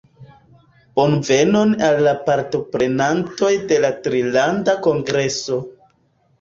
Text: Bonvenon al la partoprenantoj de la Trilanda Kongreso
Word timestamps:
Bonvenon 0.99 1.75
al 1.89 2.01
la 2.07 2.15
partoprenantoj 2.31 3.53
de 3.75 3.81
la 3.87 3.95
Trilanda 4.09 4.79
Kongreso 4.91 5.65